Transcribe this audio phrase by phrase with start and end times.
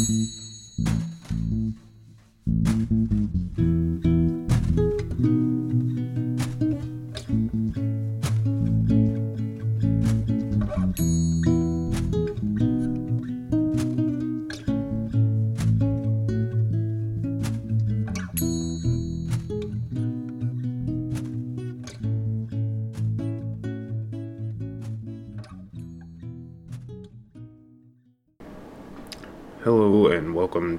[0.00, 0.49] Welcome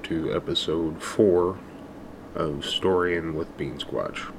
[0.02, 1.58] to episode 4
[2.34, 4.32] of Storying with Bean Squatch.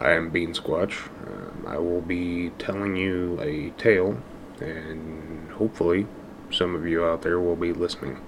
[0.00, 1.08] I am Bean Squatch.
[1.24, 4.20] Um, I will be telling you a tale,
[4.60, 6.06] and hopefully,
[6.50, 8.20] some of you out there will be listening.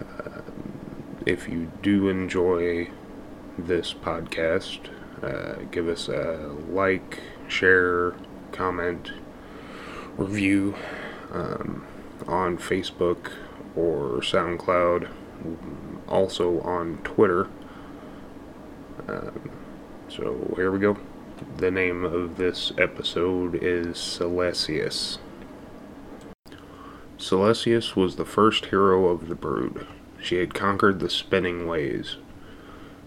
[0.00, 0.40] Uh,
[1.26, 2.90] if you do enjoy
[3.58, 4.88] this podcast,
[5.22, 8.14] uh, give us a like, share,
[8.52, 9.12] comment,
[10.16, 10.74] review
[11.32, 11.86] um,
[12.26, 13.32] on Facebook
[13.76, 15.08] or SoundCloud,
[16.08, 17.48] also on Twitter.
[19.08, 19.50] Um,
[20.08, 20.98] so here we go.
[21.56, 25.18] The name of this episode is Silesius.
[27.16, 29.86] Silesius was the first hero of the brood.
[30.20, 32.16] She had conquered the spinning ways.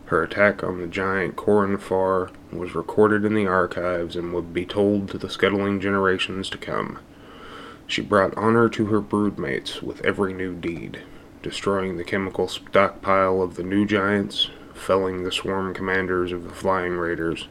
[0.06, 5.10] Her attack on the giant Korinfar was recorded in the archives and would be told
[5.10, 7.00] to the scuttling generations to come.
[7.94, 11.04] She brought honor to her broodmates with every new deed,
[11.44, 16.94] destroying the chemical stockpile of the new giants, felling the swarm commanders of the flying
[16.94, 17.48] raiders.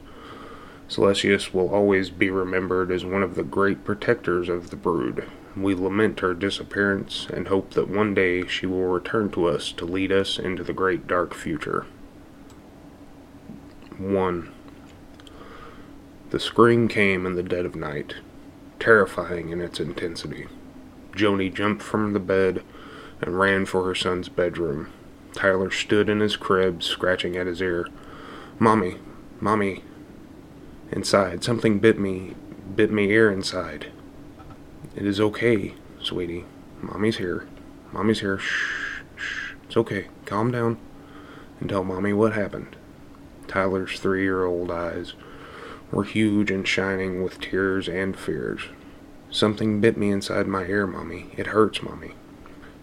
[0.89, 5.29] Celestius will always be remembered as one of the great protectors of the brood.
[5.57, 9.85] We lament her disappearance and hope that one day she will return to us to
[9.85, 11.87] lead us into the great dark future.
[13.97, 14.53] 1.
[16.31, 18.17] The scream came in the dead of night
[18.83, 20.49] terrifying in its intensity.
[21.13, 22.65] Joni jumped from the bed
[23.21, 24.93] and ran for her son's bedroom.
[25.33, 27.87] Tyler stood in his crib, scratching at his ear.
[28.59, 28.97] Mommy,
[29.41, 29.85] Mommy.
[30.91, 32.35] Inside, something bit me,
[32.75, 33.92] bit me ear inside.
[34.97, 36.45] It is okay, sweetie.
[36.81, 37.47] Mommy's here.
[37.92, 38.39] Mommy's here.
[38.39, 39.53] Shh, shh.
[39.63, 40.09] It's okay.
[40.27, 40.77] Calm down
[41.61, 42.75] and tell Mommy what happened.
[43.47, 45.15] Tyler's three year old eyes
[45.92, 48.63] were huge and shining with tears and fears.
[49.30, 51.30] Something bit me inside my ear, Mummy.
[51.36, 52.13] It hurts, Mummy.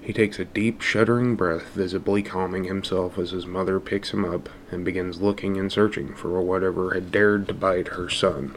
[0.02, 4.50] He takes a deep, shuddering breath, visibly calming himself as his mother picks him up
[4.72, 8.56] and begins looking and searching for whatever had dared to bite her son,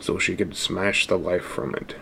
[0.00, 1.94] so she could smash the life from it.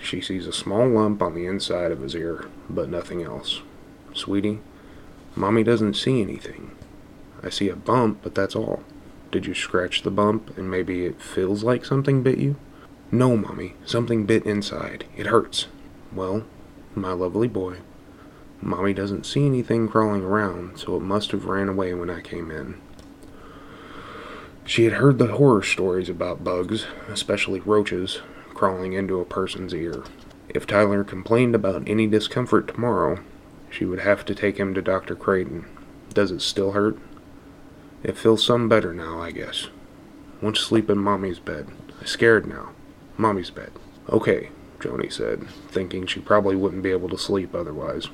[0.00, 3.62] She sees a small lump on the inside of his ear, but nothing else.
[4.14, 4.60] Sweetie,
[5.34, 6.76] Mommy doesn't see anything.
[7.42, 8.84] I see a bump, but that's all.
[9.30, 12.56] Did you scratch the bump and maybe it feels like something bit you?
[13.10, 15.04] No, Mommy, something bit inside.
[15.16, 15.66] It hurts.
[16.12, 16.44] Well,
[16.94, 17.78] my lovely boy,
[18.60, 22.50] Mommy doesn't see anything crawling around, so it must have ran away when I came
[22.50, 22.80] in.
[24.64, 30.02] She had heard the horror stories about bugs, especially roaches, crawling into a person's ear.
[30.48, 33.20] If Tyler complained about any discomfort tomorrow,
[33.70, 35.14] she would have to take him to Dr.
[35.14, 35.66] Creighton.
[36.12, 36.98] Does it still hurt?
[38.02, 39.68] It feels some better now, I guess.
[40.40, 41.68] Want to sleep in Mommy's bed.
[42.00, 42.70] I'm scared now.
[43.16, 43.72] Mommy's bed.
[44.08, 48.08] Okay, Joni said, thinking she probably wouldn't be able to sleep otherwise.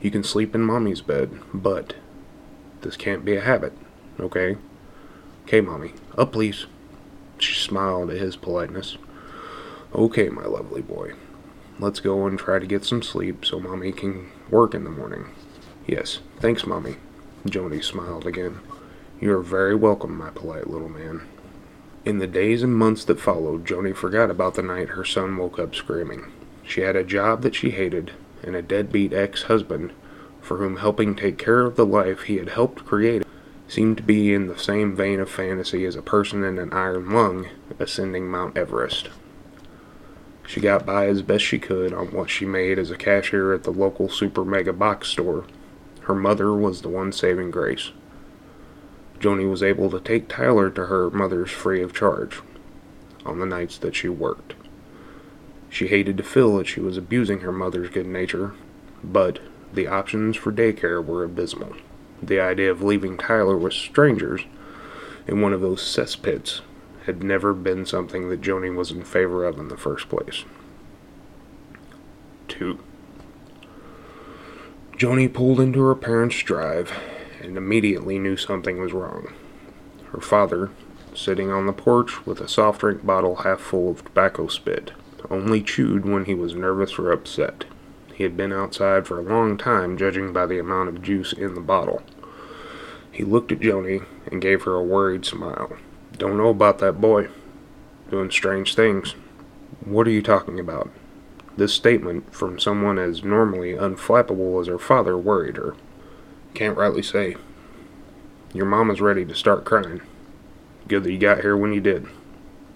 [0.00, 1.94] You can sleep in Mommy's bed, but
[2.80, 3.72] this can't be a habit,
[4.18, 4.56] okay?
[5.44, 5.92] Okay, Mommy.
[6.16, 6.66] Up, please.
[7.38, 8.96] She smiled at his politeness.
[9.94, 11.12] Okay, my lovely boy.
[11.78, 15.26] Let's go and try to get some sleep so Mommy can work in the morning.
[15.86, 16.96] Yes, thanks, Mommy.
[17.46, 18.60] Joni smiled again.
[19.20, 21.22] You are very welcome, my polite little man.
[22.04, 25.58] In the days and months that followed, Joni forgot about the night her son woke
[25.58, 26.30] up screaming.
[26.62, 29.92] She had a job that she hated, and a deadbeat ex husband,
[30.40, 33.24] for whom helping take care of the life he had helped create
[33.66, 37.10] seemed to be in the same vein of fantasy as a person in an iron
[37.10, 37.48] lung
[37.78, 39.08] ascending Mount Everest.
[40.46, 43.64] She got by as best she could on what she made as a cashier at
[43.64, 45.46] the local super mega box store
[46.04, 47.90] her mother was the one saving grace.
[49.20, 52.40] Joni was able to take Tyler to her mother's free of charge
[53.24, 54.54] on the nights that she worked.
[55.70, 58.52] She hated to feel that she was abusing her mother's good nature,
[59.02, 59.38] but
[59.72, 61.74] the options for daycare were abysmal.
[62.22, 64.42] The idea of leaving Tyler with strangers
[65.26, 66.60] in one of those cesspits
[67.06, 70.44] had never been something that Joni was in favor of in the first place.
[72.48, 72.78] 2.
[75.02, 76.96] Joni pulled into her parents' drive
[77.40, 79.34] and immediately knew something was wrong.
[80.12, 80.70] Her father,
[81.12, 84.92] sitting on the porch with a soft drink bottle half full of tobacco spit,
[85.28, 87.64] only chewed when he was nervous or upset.
[88.14, 91.56] He had been outside for a long time, judging by the amount of juice in
[91.56, 92.04] the bottle.
[93.10, 95.78] He looked at Joni and gave her a worried smile.
[96.16, 97.26] Don't know about that boy.
[98.08, 99.16] Doing strange things.
[99.84, 100.92] What are you talking about?
[101.56, 105.74] This statement from someone as normally unflappable as her father worried her.
[106.54, 107.36] Can't rightly say.
[108.54, 110.00] Your mama's ready to start crying.
[110.88, 112.06] Good that you got here when you did.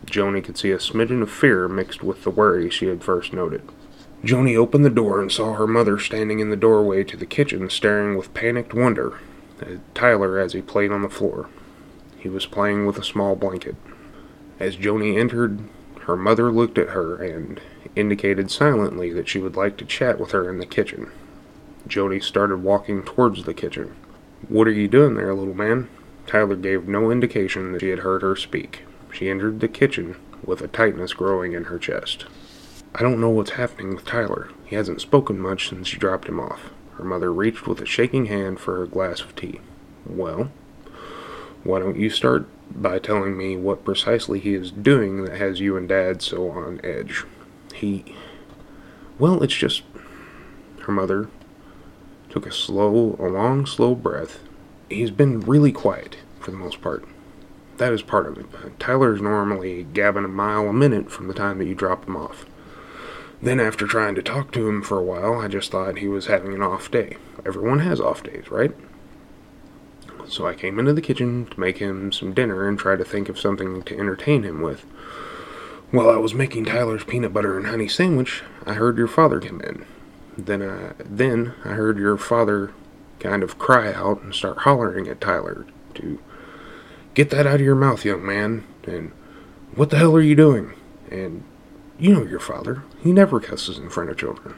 [0.04, 3.62] Joni could see a smidgen of fear mixed with the worry she had first noted.
[4.22, 7.68] Joni opened the door and saw her mother standing in the doorway to the kitchen,
[7.70, 9.18] staring with panicked wonder
[9.60, 11.48] at Tyler as he played on the floor.
[12.18, 13.76] He was playing with a small blanket.
[14.58, 15.60] As Joni entered,
[16.02, 17.60] her mother looked at her and
[17.96, 21.10] indicated silently that she would like to chat with her in the kitchen.
[21.88, 23.96] Joni started walking towards the kitchen.
[24.48, 25.88] What are you doing there, little man?
[26.26, 28.82] Tyler gave no indication that she had heard her speak.
[29.12, 32.26] She entered the kitchen with a tightness growing in her chest.
[32.94, 34.50] I don't know what's happening with Tyler.
[34.64, 36.70] He hasn't spoken much since you dropped him off.
[36.94, 39.60] Her mother reached with a shaking hand for her glass of tea.
[40.04, 40.50] Well,
[41.62, 45.76] why don't you start by telling me what precisely he is doing that has you
[45.76, 47.24] and Dad so on edge?
[47.76, 48.04] He.
[49.18, 49.82] Well, it's just.
[50.80, 51.28] Her mother
[52.30, 54.38] took a slow, a long, slow breath.
[54.88, 57.04] He's been really quiet, for the most part.
[57.76, 58.46] That is part of it.
[58.78, 62.46] Tyler's normally gabbing a mile a minute from the time that you drop him off.
[63.42, 66.26] Then, after trying to talk to him for a while, I just thought he was
[66.26, 67.18] having an off day.
[67.44, 68.74] Everyone has off days, right?
[70.28, 73.28] So I came into the kitchen to make him some dinner and try to think
[73.28, 74.86] of something to entertain him with.
[75.92, 79.60] While I was making Tyler's peanut butter and honey sandwich, I heard your father come
[79.60, 79.86] in.
[80.36, 82.72] Then I, then I heard your father
[83.20, 86.18] kind of cry out and start hollering at Tyler to
[87.14, 89.12] get that out of your mouth, young man, and
[89.74, 90.72] what the hell are you doing?
[91.10, 91.44] And
[91.98, 92.82] you know your father.
[93.02, 94.56] He never cusses in front of children.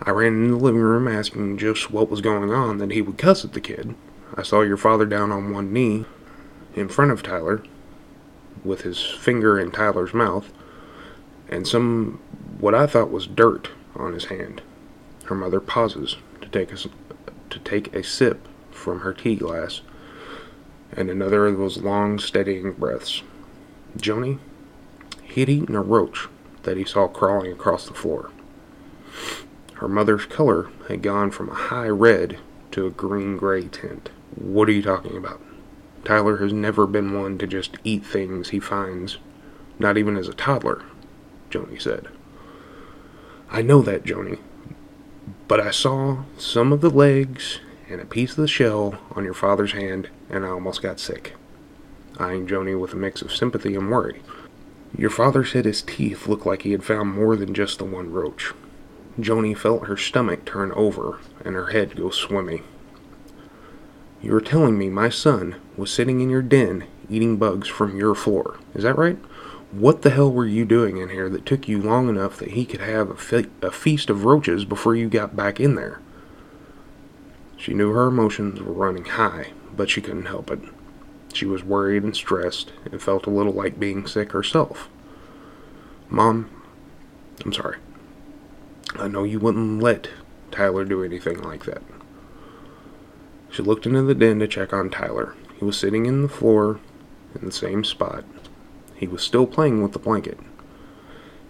[0.00, 3.18] I ran into the living room asking just what was going on that he would
[3.18, 3.94] cuss at the kid.
[4.34, 6.06] I saw your father down on one knee
[6.74, 7.62] in front of Tyler
[8.64, 10.50] with his finger in Tyler's mouth
[11.48, 12.20] and some
[12.58, 14.62] what I thought was dirt on his hand.
[15.24, 19.82] Her mother pauses to take a, to take a sip from her tea glass
[20.92, 23.22] and another of those long steadying breaths.
[23.96, 24.38] Joni,
[25.22, 26.28] he had eaten a roach
[26.62, 28.30] that he saw crawling across the floor.
[29.74, 32.38] Her mother's color had gone from a high red
[32.72, 34.10] to a green gray tint.
[34.34, 35.40] What are you talking about?
[36.04, 39.18] Tyler has never been one to just eat things he finds,
[39.78, 40.82] not even as a toddler,
[41.50, 42.08] Joni said.
[43.50, 44.38] I know that, Joni,
[45.46, 49.34] but I saw some of the legs and a piece of the shell on your
[49.34, 51.34] father's hand, and I almost got sick.
[52.18, 54.20] Eyeing Joni with a mix of sympathy and worry.
[54.96, 58.12] Your father said his teeth looked like he had found more than just the one
[58.12, 58.52] roach.
[59.18, 62.64] Joni felt her stomach turn over and her head go swimming.
[64.20, 68.14] You were telling me my son was sitting in your den eating bugs from your
[68.14, 68.58] floor.
[68.74, 69.18] Is that right?
[69.70, 72.64] What the hell were you doing in here that took you long enough that he
[72.64, 76.00] could have a, fe- a feast of roaches before you got back in there?
[77.56, 80.60] She knew her emotions were running high, but she couldn't help it.
[81.34, 84.88] She was worried and stressed and felt a little like being sick herself.
[86.08, 86.50] Mom,
[87.44, 87.76] I'm sorry.
[88.96, 90.08] I know you wouldn't let
[90.50, 91.82] Tyler do anything like that.
[93.50, 95.34] She looked into the den to check on Tyler.
[95.58, 96.80] He was sitting in the floor
[97.34, 98.24] in the same spot.
[98.94, 100.38] He was still playing with the blanket.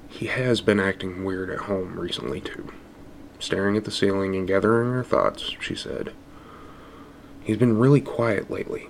[0.09, 2.73] He has been acting weird at home recently, too.
[3.39, 6.13] Staring at the ceiling and gathering her thoughts, she said.
[7.43, 8.89] He's been really quiet lately.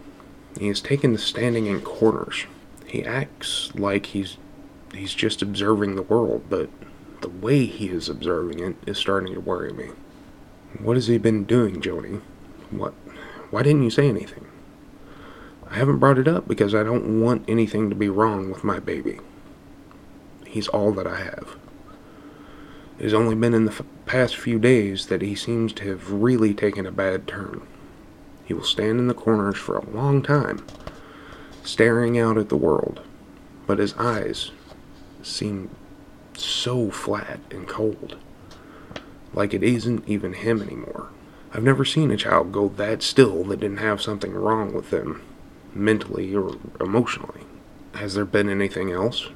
[0.58, 2.46] He has taken to standing in corners.
[2.86, 4.38] He acts like he's
[4.92, 6.70] he's just observing the world, but
[7.20, 9.90] the way he is observing it is starting to worry me.
[10.78, 12.22] What has he been doing, Joni?
[12.70, 12.92] What?
[13.50, 14.46] Why didn't you say anything?
[15.70, 18.78] I haven't brought it up because I don't want anything to be wrong with my
[18.78, 19.20] baby.
[20.46, 21.56] He's all that I have.
[22.98, 26.10] It has only been in the f- past few days that he seems to have
[26.10, 27.66] really taken a bad turn.
[28.44, 30.64] He will stand in the corners for a long time,
[31.62, 33.02] staring out at the world,
[33.66, 34.50] but his eyes
[35.22, 35.70] seem
[36.34, 38.16] so flat and cold,
[39.34, 41.10] like it isn't even him anymore.
[41.52, 45.22] I've never seen a child go that still that didn't have something wrong with them,
[45.74, 47.42] mentally or emotionally.
[47.94, 49.30] Has there been anything else?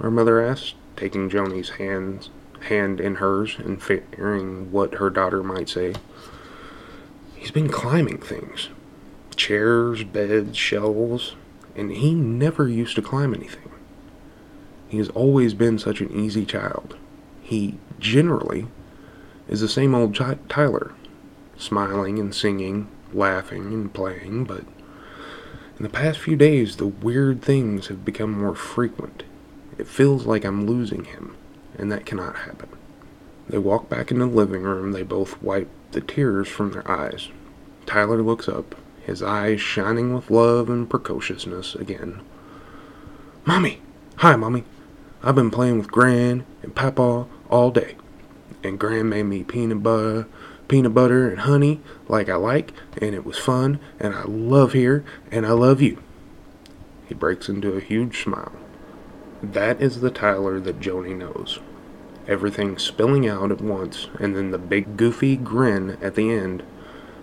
[0.00, 2.30] Her mother asked, taking Joni's hands,
[2.62, 5.94] hand in hers and fearing what her daughter might say.
[7.36, 8.70] He's been climbing things
[9.36, 11.34] chairs, beds, shelves,
[11.76, 13.70] and he never used to climb anything.
[14.88, 16.96] He has always been such an easy child.
[17.42, 18.66] He generally
[19.48, 20.14] is the same old
[20.48, 20.94] Tyler,
[21.56, 24.64] smiling and singing, laughing and playing, but
[25.76, 29.24] in the past few days, the weird things have become more frequent.
[29.76, 31.36] It feels like I'm losing him,
[31.76, 32.68] and that cannot happen.
[33.48, 34.92] They walk back into the living room.
[34.92, 37.28] They both wipe the tears from their eyes.
[37.86, 42.20] Tyler looks up, his eyes shining with love and precociousness again.
[43.44, 43.80] Mommy!
[44.16, 44.64] Hi, Mommy!
[45.22, 47.96] I've been playing with Gran and Papa all day,
[48.62, 50.26] and Gran made me peanut butter,
[50.68, 55.04] peanut butter and honey like I like, and it was fun, and I love here,
[55.30, 56.02] and I love you.
[57.06, 58.52] He breaks into a huge smile.
[59.42, 61.58] That is the Tyler that Joni knows.
[62.26, 66.62] Everything spilling out at once, and then the big goofy grin at the end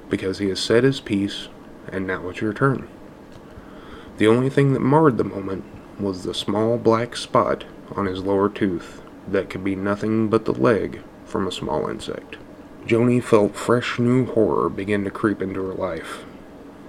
[0.10, 1.48] because he has said his piece,
[1.88, 2.88] and now it's your turn.
[4.18, 5.64] The only thing that marred the moment
[6.00, 7.64] was the small black spot
[7.96, 12.38] on his lower tooth that could be nothing but the leg from a small insect.
[12.86, 16.26] Joni felt fresh new horror begin to creep into her life.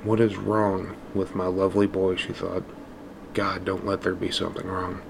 [0.04, 2.64] What is wrong with my lovely boy, she thought.
[3.34, 5.02] God, don't let there be something wrong.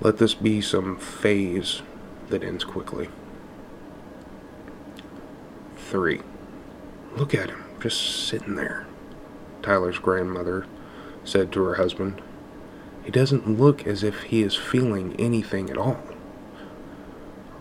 [0.00, 1.82] Let this be some phase
[2.28, 3.08] that ends quickly.
[5.76, 6.20] 3.
[7.16, 8.86] Look at him, just sitting there,
[9.62, 10.66] Tyler's grandmother
[11.24, 12.22] said to her husband.
[13.04, 16.00] He doesn't look as if he is feeling anything at all.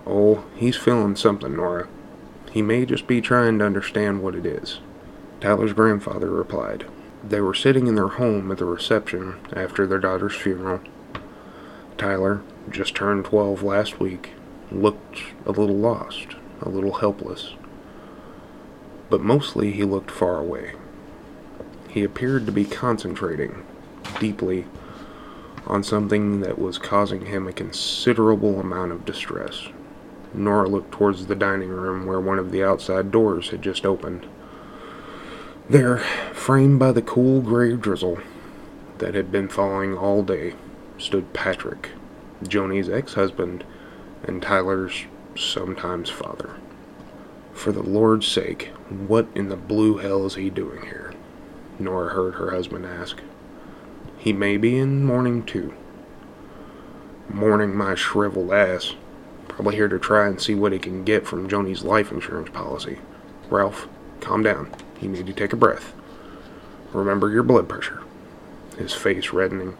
[0.05, 1.87] Oh, he's feeling something, Nora.
[2.51, 4.79] He may just be trying to understand what it is.
[5.39, 6.85] Tyler's grandfather replied.
[7.23, 10.81] They were sitting in their home at the reception after their daughter's funeral.
[11.97, 14.31] Tyler, just turned 12 last week,
[14.71, 17.53] looked a little lost, a little helpless.
[19.09, 20.73] But mostly he looked far away.
[21.89, 23.65] He appeared to be concentrating
[24.19, 24.65] deeply
[25.67, 29.67] on something that was causing him a considerable amount of distress.
[30.33, 34.27] Nora looked towards the dining room where one of the outside doors had just opened.
[35.69, 35.99] There,
[36.33, 38.19] framed by the cool gray drizzle
[38.97, 40.55] that had been falling all day,
[40.97, 41.89] stood Patrick,
[42.47, 43.63] Joni's ex husband,
[44.23, 45.05] and Tyler's
[45.35, 46.55] sometimes father.
[47.53, 51.13] For the Lord's sake, what in the blue hell is he doing here?
[51.77, 53.21] Nora heard her husband ask.
[54.17, 55.73] He may be in mourning too.
[57.29, 58.95] Mourning my shriveled ass.
[59.59, 62.99] Probably here to try and see what he can get from Joni's life insurance policy.
[63.49, 63.89] Ralph,
[64.21, 64.73] calm down.
[65.01, 65.91] You need to take a breath.
[66.93, 68.01] Remember your blood pressure.
[68.77, 69.77] His face reddening.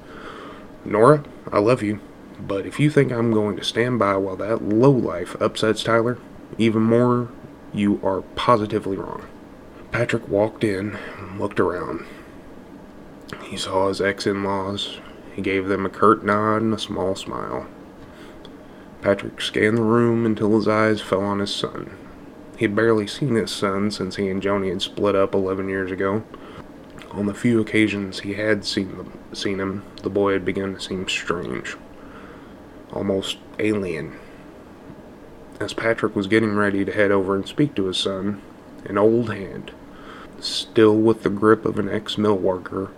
[0.83, 2.01] Nora, I love you,
[2.41, 6.17] but if you think I'm going to stand by while that lowlife upsets Tyler
[6.57, 7.29] even more,
[7.73, 9.25] you are positively wrong.
[9.93, 12.05] Patrick walked in and looked around.
[13.43, 14.97] He saw his ex in laws.
[15.33, 17.65] He gave them a curt nod and a small smile.
[19.01, 21.95] Patrick scanned the room until his eyes fell on his son.
[22.57, 25.91] He had barely seen his son since he and Joni had split up 11 years
[25.91, 26.23] ago.
[27.11, 30.81] On the few occasions he had seen, them, seen him, the boy had begun to
[30.81, 31.77] seem strange,
[32.91, 34.19] almost alien.
[35.61, 38.41] As Patrick was getting ready to head over and speak to his son,
[38.85, 39.71] an old hand,
[40.39, 42.91] still with the grip of an ex mill worker,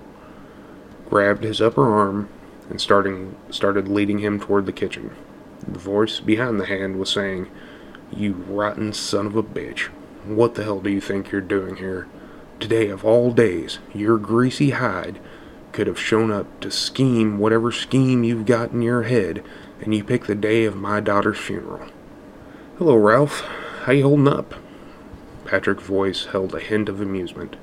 [1.07, 2.27] grabbed his upper arm
[2.69, 5.11] and starting, started leading him toward the kitchen.
[5.67, 7.49] The voice behind the hand was saying,
[8.11, 9.89] You rotten son of a bitch.
[10.25, 12.07] What the hell do you think you're doing here?
[12.59, 15.19] Today, of all days, your greasy hide
[15.71, 19.43] could have shown up to scheme whatever scheme you've got in your head,
[19.79, 21.87] and you pick the day of my daughter's funeral.
[22.77, 23.41] Hello, Ralph.
[23.83, 24.55] How you holding up?
[25.45, 27.55] Patrick's voice held a hint of amusement.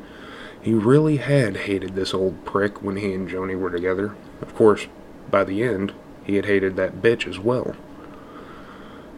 [0.60, 4.14] He really had hated this old prick when he and Joni were together.
[4.40, 4.86] Of course,
[5.30, 5.92] by the end,
[6.24, 7.76] he had hated that bitch as well.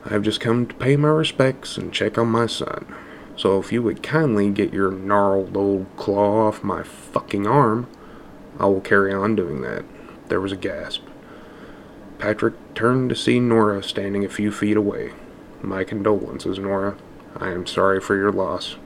[0.05, 2.87] I have just come to pay my respects and check on my son.
[3.37, 7.87] So if you would kindly get your gnarled old claw off my fucking arm,
[8.59, 9.85] I will carry on doing that.
[10.29, 11.03] There was a gasp.
[12.19, 15.13] Patrick turned to see Nora standing a few feet away.
[15.63, 16.97] My condolences, Nora.
[17.37, 18.77] I am sorry for your loss.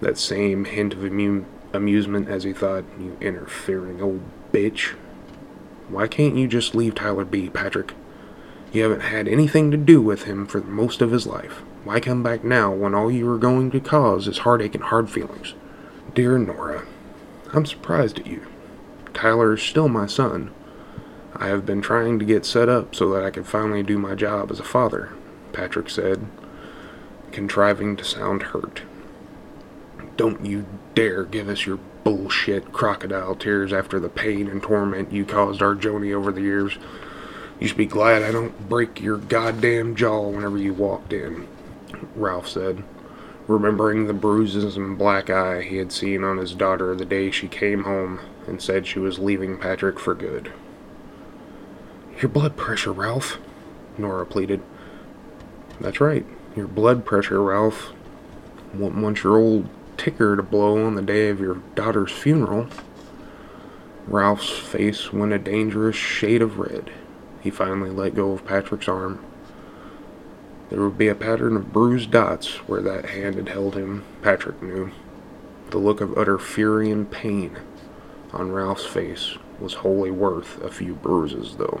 [0.00, 4.22] That same hint of amu- amusement as he thought, you interfering old
[4.52, 4.94] bitch.
[5.88, 7.92] Why can't you just leave Tyler be, Patrick?
[8.72, 11.62] You haven't had anything to do with him for most of his life.
[11.84, 15.08] Why come back now when all you are going to cause is heartache and hard
[15.08, 15.54] feelings?
[16.14, 16.86] Dear Nora,
[17.54, 18.46] I'm surprised at you.
[19.14, 20.52] Tyler is still my son.
[21.34, 24.14] I have been trying to get set up so that I can finally do my
[24.14, 25.12] job as a father,
[25.52, 26.26] Patrick said,
[27.32, 28.82] contriving to sound hurt.
[30.16, 35.24] Don't you dare give us your bullshit crocodile tears after the pain and torment you
[35.24, 36.76] caused our Joni over the years.
[37.60, 41.48] You should be glad I don't break your goddamn jaw whenever you walked in.
[42.14, 42.84] Ralph said,
[43.48, 47.48] remembering the bruises and black eye he had seen on his daughter the day she
[47.48, 50.52] came home and said she was leaving Patrick for good.
[52.20, 53.38] Your blood pressure, Ralph,
[53.96, 54.62] Nora pleaded.
[55.80, 57.92] That's right, your blood pressure, Ralph.
[58.74, 62.68] Want your old ticker to blow on the day of your daughter's funeral.
[64.06, 66.90] Ralph's face went a dangerous shade of red.
[67.40, 69.24] He finally let go of Patrick's arm.
[70.70, 74.62] There would be a pattern of bruised dots where that hand had held him, Patrick
[74.62, 74.90] knew.
[75.70, 77.58] The look of utter fury and pain
[78.32, 81.80] on Ralph's face was wholly worth a few bruises, though.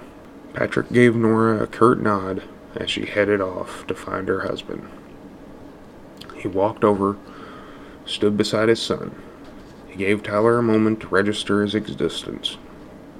[0.54, 2.42] Patrick gave Nora a curt nod
[2.74, 4.88] as she headed off to find her husband.
[6.36, 7.16] He walked over,
[8.06, 9.14] stood beside his son.
[9.86, 12.56] He gave Tyler a moment to register his existence.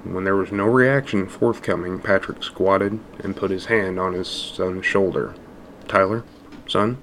[0.03, 4.85] When there was no reaction forthcoming, Patrick squatted and put his hand on his son's
[4.85, 5.35] shoulder.
[5.87, 6.23] Tyler,
[6.67, 6.97] son,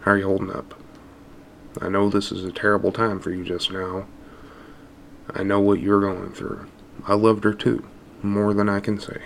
[0.00, 0.74] how are you holding up?
[1.80, 4.06] I know this is a terrible time for you just now.
[5.34, 6.66] I know what you're going through.
[7.06, 7.84] I loved her too,
[8.22, 9.22] more than I can say.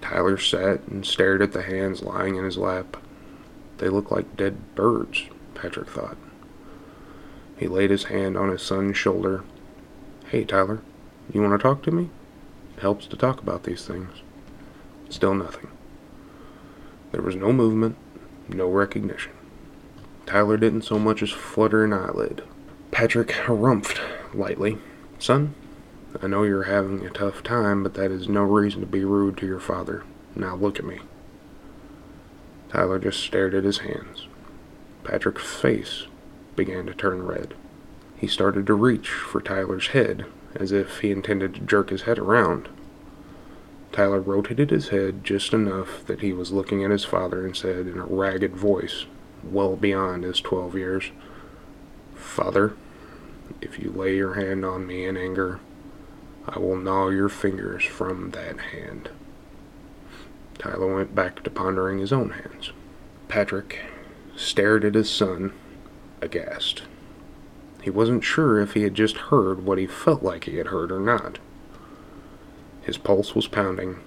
[0.00, 2.96] Tyler sat and stared at the hands lying in his lap.
[3.78, 5.22] They looked like dead birds,
[5.54, 6.16] Patrick thought.
[7.56, 9.44] He laid his hand on his son's shoulder.
[10.26, 10.82] Hey, Tyler,
[11.32, 12.10] you want to talk to me?
[12.76, 14.10] It helps to talk about these things.
[15.08, 15.68] Still nothing.
[17.12, 17.96] There was no movement,
[18.48, 19.32] no recognition.
[20.26, 22.42] Tyler didn't so much as flutter an eyelid.
[22.90, 24.00] Patrick harumphed
[24.34, 24.78] lightly.
[25.18, 25.54] Son,
[26.22, 29.36] I know you're having a tough time, but that is no reason to be rude
[29.38, 30.04] to your father.
[30.34, 31.00] Now look at me.
[32.70, 34.26] Tyler just stared at his hands.
[35.04, 36.06] Patrick's face
[36.56, 37.54] began to turn red.
[38.16, 42.18] He started to reach for Tyler's head, as if he intended to jerk his head
[42.18, 42.68] around.
[43.92, 47.86] Tyler rotated his head just enough that he was looking at his father and said
[47.86, 49.06] in a ragged voice,
[49.42, 51.10] well beyond his twelve years,
[52.14, 52.74] Father,
[53.60, 55.60] if you lay your hand on me in anger,
[56.48, 59.10] I will gnaw your fingers from that hand.
[60.58, 62.72] Tyler went back to pondering his own hands.
[63.28, 63.80] Patrick
[64.36, 65.52] stared at his son,
[66.20, 66.82] aghast.
[67.82, 70.92] He wasn't sure if he had just heard what he felt like he had heard
[70.92, 71.40] or not.
[72.82, 73.98] His pulse was pounding.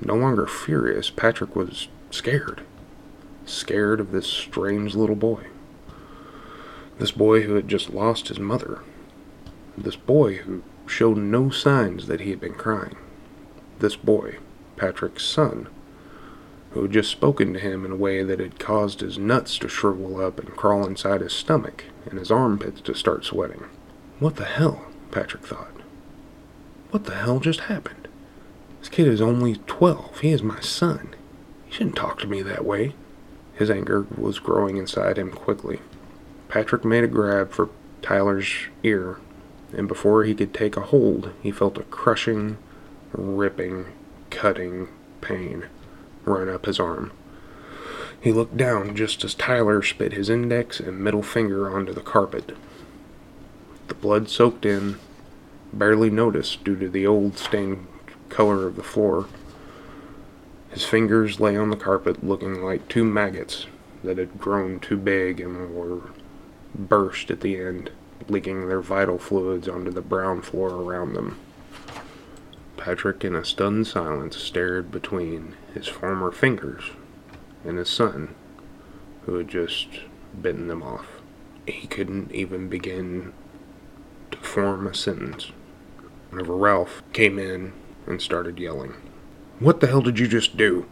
[0.00, 2.62] No longer furious, Patrick was scared.
[3.44, 5.46] Scared of this strange little boy.
[6.98, 8.80] This boy who had just lost his mother.
[9.76, 12.96] This boy who showed no signs that he had been crying.
[13.78, 14.38] This boy,
[14.76, 15.68] Patrick's son,
[16.72, 19.68] who had just spoken to him in a way that had caused his nuts to
[19.68, 23.64] shrivel up and crawl inside his stomach and his armpits to start sweating.
[24.18, 24.86] What the hell?
[25.10, 25.72] Patrick thought.
[26.90, 28.08] What the hell just happened?
[28.80, 30.20] This kid is only twelve.
[30.20, 31.14] He is my son.
[31.66, 32.94] He shouldn't talk to me that way.
[33.54, 35.80] His anger was growing inside him quickly.
[36.48, 37.68] Patrick made a grab for
[38.02, 38.50] Tyler's
[38.82, 39.18] ear
[39.72, 42.58] and before he could take a hold, he felt a crushing,
[43.12, 43.86] ripping,
[44.30, 44.88] cutting
[45.20, 45.66] pain
[46.24, 47.12] run up his arm.
[48.20, 52.56] He looked down just as Tyler spit his index and middle finger onto the carpet.
[53.88, 54.98] The blood soaked in,
[55.72, 57.86] barely noticed due to the old stained
[58.28, 59.26] color of the floor.
[60.70, 63.66] His fingers lay on the carpet looking like two maggots
[64.04, 66.10] that had grown too big and were
[66.74, 67.90] burst at the end
[68.28, 71.38] leaking their vital fluids onto the brown floor around them.
[72.82, 76.90] Patrick, in a stunned silence, stared between his former fingers
[77.64, 78.34] and his son,
[79.24, 79.86] who had just
[80.40, 81.06] bitten them off.
[81.64, 83.34] He couldn't even begin
[84.32, 85.52] to form a sentence
[86.30, 87.72] whenever Ralph came in
[88.04, 88.94] and started yelling.
[89.60, 90.86] What the hell did you just do?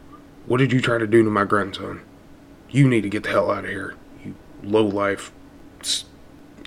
[0.47, 2.03] What did you try to do to my grandson?
[2.69, 5.33] You need to get the hell out of here, you low life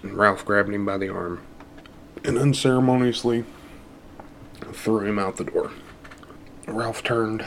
[0.03, 1.39] and Ralph grabbed him by the arm
[2.25, 3.45] and unceremoniously
[4.71, 5.71] threw him out the door.
[6.67, 7.45] Ralph turned,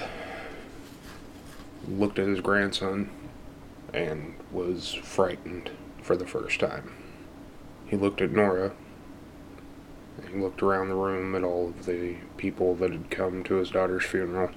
[1.88, 3.10] looked at his grandson,
[3.94, 5.70] and was frightened
[6.02, 6.92] for the first time.
[7.86, 8.72] He looked at Nora.
[10.30, 13.70] He looked around the room at all of the people that had come to his
[13.70, 14.50] daughter's funeral,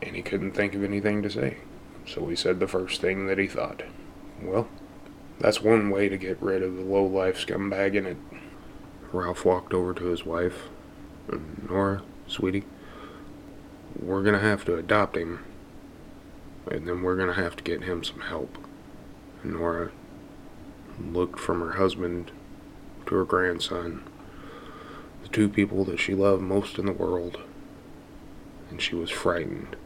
[0.00, 1.58] and he couldn't think of anything to say.
[2.06, 3.82] So he said the first thing that he thought.
[4.40, 4.68] Well,
[5.40, 8.16] that's one way to get rid of the low-life scumbag in it.
[9.12, 10.68] Ralph walked over to his wife.
[11.68, 12.64] Nora, sweetie,
[13.98, 15.44] we're gonna have to adopt him.
[16.70, 18.58] And then we're gonna have to get him some help.
[19.44, 19.90] Nora
[21.00, 22.32] looked from her husband
[23.06, 24.02] to her grandson,
[25.22, 27.40] the two people that she loved most in the world,
[28.70, 29.76] and she was frightened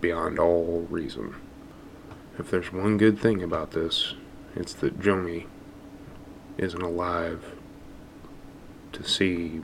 [0.00, 1.34] beyond all reason.
[2.38, 4.14] If there's one good thing about this,
[4.54, 5.46] it's that Joni
[6.58, 7.54] isn't alive
[8.92, 9.62] to see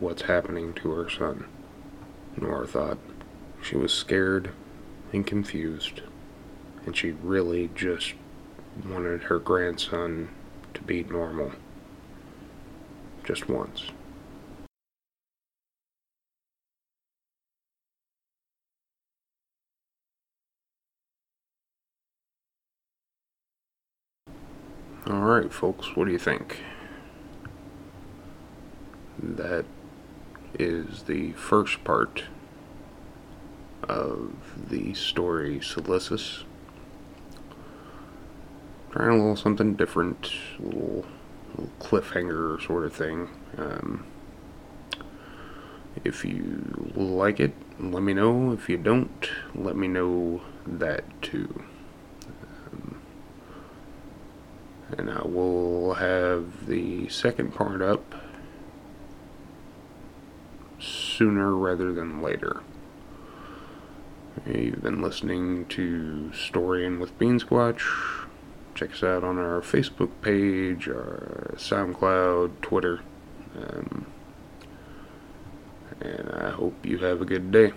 [0.00, 1.44] what's happening to her son.
[2.36, 2.98] Nora thought
[3.62, 4.52] she was scared
[5.12, 6.02] and confused,
[6.86, 8.14] and she really just
[8.88, 10.28] wanted her grandson
[10.74, 11.52] to be normal.
[13.24, 13.90] Just once.
[25.06, 26.60] Alright, folks, what do you think?
[29.20, 29.64] That
[30.58, 32.24] is the first part
[33.88, 34.34] of
[34.68, 36.42] the story Silesius.
[38.90, 41.04] Trying a little something different, a little,
[41.50, 43.28] little cliffhanger sort of thing.
[43.56, 44.06] Um,
[46.04, 48.52] if you like it, let me know.
[48.52, 51.62] If you don't, let me know that too.
[52.72, 53.00] Um,
[54.96, 58.14] and I will have the second part up
[61.18, 62.60] sooner rather than later.
[64.46, 67.82] You've been listening to Storying with Beansquatch.
[68.76, 73.00] Check us out on our Facebook page, our SoundCloud, Twitter.
[73.56, 74.06] Um,
[76.00, 77.72] and I hope you have a good day.